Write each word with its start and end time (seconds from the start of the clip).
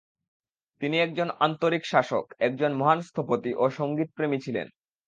তিনি 0.81 0.95
একজন 0.99 1.27
আন্তরিক 1.39 1.83
শাসক, 1.85 2.25
একজন 2.39 2.71
মহান 2.73 2.99
স্থপতি 3.01 3.51
ও 3.53 3.65
সঙ্গীতপ্রেমী 3.69 4.37
ছিলেন। 4.39 4.67